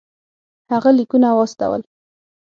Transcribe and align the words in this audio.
هغه 0.71 0.89
لیکونه 0.97 1.29
واستول. 1.37 1.81